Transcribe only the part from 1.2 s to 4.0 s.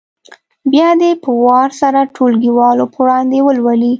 په وار سره ټولګیوالو په وړاندې ولولي.